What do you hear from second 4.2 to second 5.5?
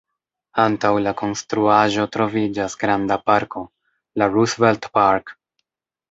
la „Roosevelt Park”.